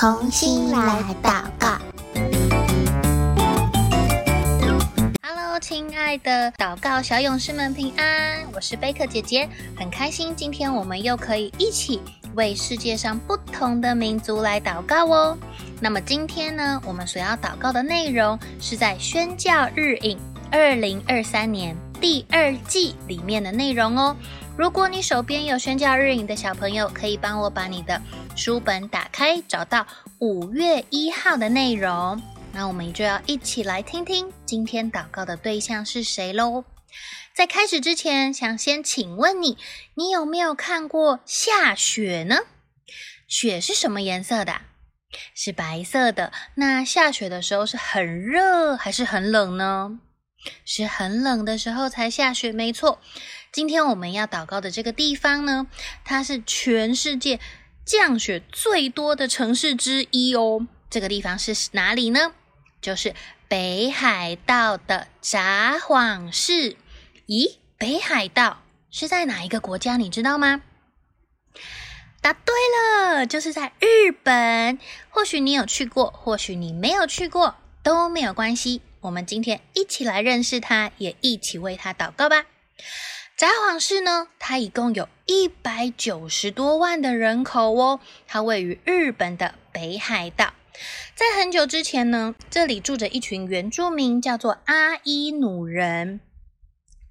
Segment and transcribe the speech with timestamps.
[0.00, 1.76] 同心来祷告。
[5.24, 12.00] Hello，亲爱的祷告小勇士们平安，我是贝克姐姐，很开心今天我们又可以一起
[12.36, 15.36] 为世界上不同的民族来祷告哦。
[15.80, 20.16] 那么今天呢，我们所要祷告的内容是在宣教日影
[20.52, 24.16] 二零二三年第二季里面的内容哦。
[24.58, 28.02] 如果你手边有宣教日影的小朋友，可以帮我把你的
[28.34, 29.86] 书本打开，找到
[30.18, 32.20] 五月一号的内容。
[32.52, 36.64] 那我们就要一起来听听今天祷告的对象是谁喽。
[37.36, 39.56] 在开始之前，想先请问你，
[39.94, 42.38] 你有没有看过下雪呢？
[43.28, 44.62] 雪是什么颜色的？
[45.36, 46.32] 是白色的。
[46.56, 50.00] 那下雪的时候是很热还是很冷呢？
[50.64, 53.00] 是很冷的时候才下雪，没错。
[53.50, 55.66] 今天我们要祷告的这个地方呢，
[56.04, 57.40] 它是全世界
[57.84, 60.66] 降雪最多的城市之一哦。
[60.90, 62.32] 这个地方是哪里呢？
[62.80, 63.14] 就是
[63.48, 66.76] 北海道的札幌市。
[67.26, 69.96] 咦，北海道是在哪一个国家？
[69.96, 70.62] 你知道吗？
[72.20, 72.54] 答对
[73.14, 74.78] 了，就是在日本。
[75.08, 78.82] 或许你有去过，或许你没有去过，都没有关系。
[79.00, 82.44] 我们今天一起来认识它，也一起为它祷告吧。
[83.38, 88.00] 札幌市呢，它一共有一百九十多万的人口哦。
[88.26, 90.52] 它位于日本的北海道。
[91.14, 96.18] 在很久之前呢，这里住着一群原住民，叫做阿伊努人。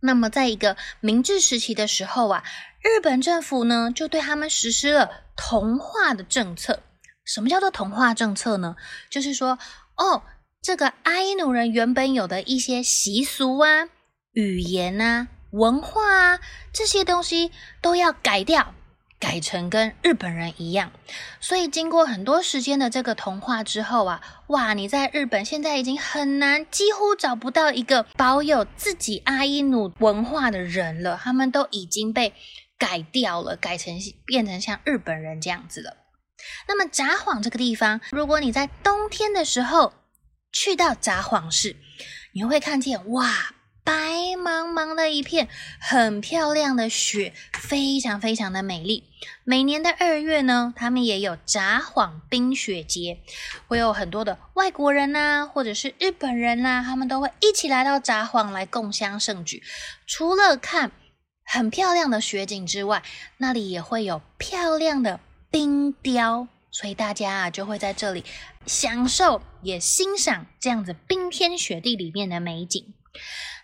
[0.00, 2.42] 那么，在一个明治时期的时候啊，
[2.82, 6.82] 日本政府呢就对他们实施了同化的政策。
[7.24, 8.74] 什么叫做同化政策呢？
[9.08, 9.60] 就是说，
[9.96, 10.24] 哦，
[10.60, 13.88] 这个阿伊努人原本有的一些习俗啊、
[14.32, 15.28] 语言啊。
[15.56, 16.40] 文化啊，
[16.70, 18.74] 这些东西都要改掉，
[19.18, 20.92] 改成跟日本人一样。
[21.40, 31.18] 所以经过很多时间的这个同化之后啊，哇，你在日本现在已经很难，几乎找不到一个保有自己阿伊努文化的人了。
[31.22, 32.34] 他们都已经被
[32.78, 35.96] 改掉了，改成变成像日本人这样子了。
[36.68, 39.94] 那么札幌这个地方，如果你在冬天的时候
[40.52, 41.76] 去到札幌市，
[42.34, 43.54] 你会看见哇。
[43.86, 43.92] 白
[44.36, 45.46] 茫茫的一片，
[45.78, 49.04] 很漂亮的雪，非常非常的美丽。
[49.44, 53.20] 每年的二月呢，他们也有札幌冰雪节，
[53.68, 59.62] 会有很多的外国人呐、啊，或者是日本人呐、啊，他们都会一起来到札幌来共襄盛举。
[60.04, 60.90] 除了看
[61.44, 63.04] 很漂亮的雪景之外，
[63.36, 68.24] 那里也会有漂亮的冰雕，所以大家啊就会在这里
[68.66, 72.92] 享受也欣赏这样子冰天雪地里面的美景。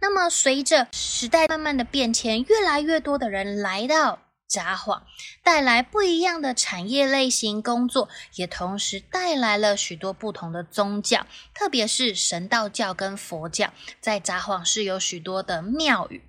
[0.00, 5.02] 那么，随着时代慢慢的变迁，越来越多的人来到札幌，
[5.42, 16.22] 带来不一样的产业类型工作，也同时带来了许多不同的宗教，特别是神道教跟佛教，在札幌市有许多的庙宇。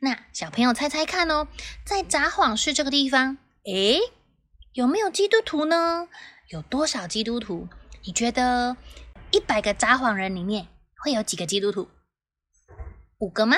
[0.00, 1.46] 那小朋友猜猜看哦，
[1.84, 4.00] 在札幌市这个地方，诶，
[4.72, 6.08] 有没有基督徒呢？
[6.48, 7.68] 有多少基督徒？
[8.02, 8.76] 你觉得
[9.30, 10.66] 一百个札幌人里面
[10.96, 11.88] 会有几个基督徒？
[13.20, 13.54] 五个吗？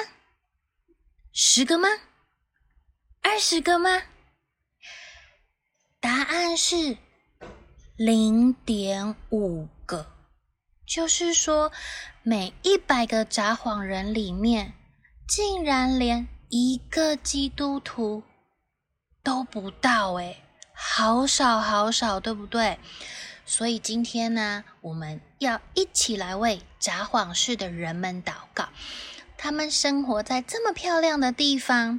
[1.32, 1.88] 十个吗？
[3.22, 4.02] 二十个吗？
[6.00, 6.96] 答案是
[7.96, 10.16] 零点五个，
[10.84, 11.70] 就是说，
[12.24, 14.74] 每一百个札幌人里面，
[15.28, 18.24] 竟然连一个基督徒
[19.22, 20.42] 都不到，诶，
[20.74, 22.80] 好少好少，对不对？
[23.46, 28.68] 所以今天呢，我们要一起来为札幌市的人们祷告。
[29.42, 31.98] 他们生活在这么漂亮的地方，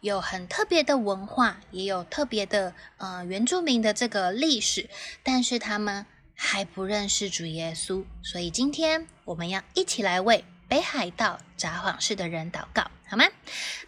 [0.00, 4.88] 有很特别的文化，也有特别的呃原住民的这个历史，
[5.22, 13.26] 但是他们还不认识主耶稣，所以今天我们要一起来为北海道札幌市的人祷告，好吗？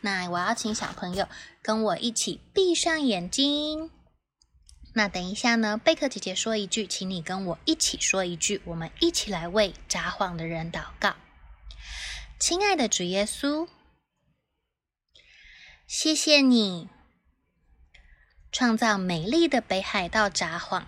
[0.03, 1.27] 那我要请小朋友
[1.63, 3.91] 跟我一起闭上眼睛。
[4.93, 11.15] 那等一下呢，贝克姐姐说一句，请你跟我一起说一句，我们一起来为札幌的人祷告。
[12.41, 13.69] 亲爱的主耶稣，
[15.87, 16.89] 谢谢你
[18.51, 20.85] 创造美丽的北海道札幌，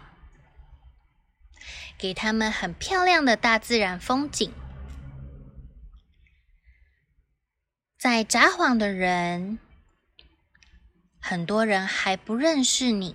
[1.98, 4.50] 给他们很漂亮的大自然风景。
[7.98, 9.58] 在札幌的人，
[11.20, 13.14] 很多人还不认识你，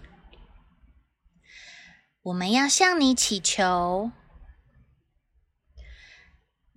[2.21, 4.11] 我们要向你祈求。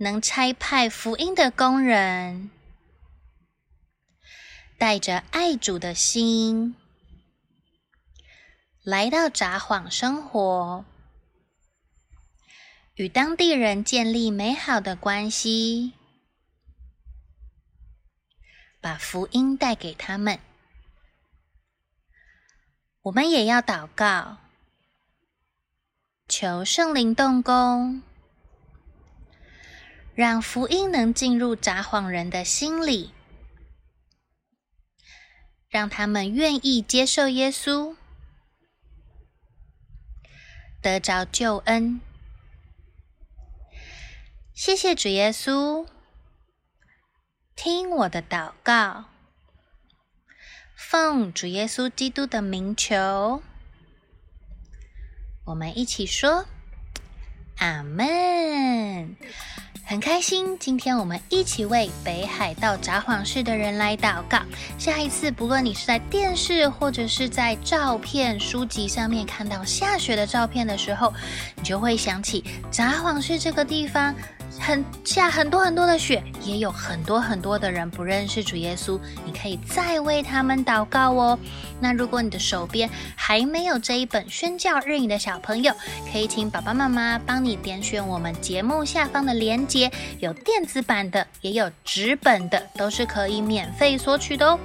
[0.02, 2.50] 能差派福音的工人，
[4.78, 6.74] 带着爱主的心
[8.82, 10.86] 来到札幌生活，
[12.94, 15.92] 与当地人建立美好的关系，
[18.80, 20.40] 把福音带给他们。
[23.02, 24.38] 我们也要祷告，
[26.26, 28.02] 求圣灵动工，
[30.20, 33.14] 让福音能进入札幌人的心里，
[35.70, 37.96] 让他们愿意接受耶稣，
[40.82, 42.02] 得着救恩。
[44.52, 45.88] 谢谢主耶稣，
[47.56, 49.06] 听我的祷告。
[50.76, 53.42] 奉主耶稣基督的名求，
[55.46, 56.44] 我们一起说
[57.60, 59.16] 阿门。
[59.84, 64.38] 很开心，今天我们一起为北海道札幌市的人来祷告。
[64.78, 71.12] 下一次，不论你是在电视或者是在照片、书籍上面看到下雪的照片的时候，
[71.56, 74.14] 你就会想起札幌市这个地方。
[74.58, 78.98] 很下很多很多的雪，也有很多很多的人不认识主耶稣。
[79.24, 81.38] 你可以再为他们祷告哦。
[81.80, 85.72] 那如果你的手边还没有这一本宣教日语的小朋友，
[86.12, 94.58] 可以请爸爸妈妈帮你点选我们节目下方的链接，有电子版的，也有纸本的，都是可以免费索取的哦。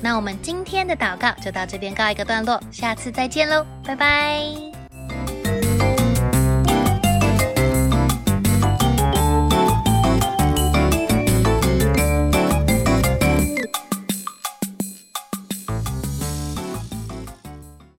[0.00, 4.71] 那我们今天的祷告就到这边告一个段落，下次再见喽，拜拜。